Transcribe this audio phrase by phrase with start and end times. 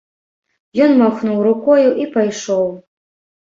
[0.85, 2.67] Ён махнуў рукою і пайшоў.